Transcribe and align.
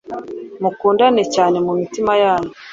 mukundane 0.61 1.23
cyane 1.35 1.57
mu 1.65 1.73
mitima 1.79 2.13
yanyu 2.23 2.53